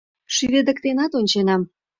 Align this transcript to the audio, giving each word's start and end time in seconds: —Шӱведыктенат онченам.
—Шӱведыктенат 0.35 1.11
онченам. 1.19 1.61